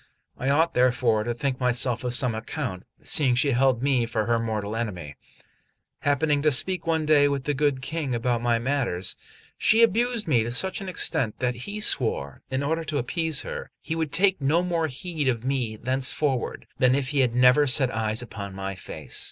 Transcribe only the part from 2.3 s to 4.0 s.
account, seeing she held